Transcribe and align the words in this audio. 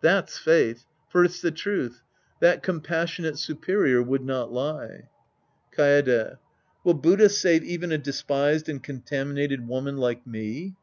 That's 0.00 0.38
faith. 0.38 0.86
For 1.10 1.22
it's 1.26 1.42
the 1.42 1.50
truth. 1.50 2.00
That 2.40 2.62
compassionate 2.62 3.38
superior 3.38 4.02
would 4.02 4.24
not 4.24 4.50
lie,• 4.50 5.10
Kaede. 5.76 6.38
Will 6.84 6.94
Buddha 6.94 7.28
save 7.28 7.62
even 7.64 7.92
a 7.92 7.98
despised 7.98 8.70
and 8.70 8.82
contaminated 8.82 9.68
woman 9.68 9.98
like 9.98 10.26
me 10.26 10.76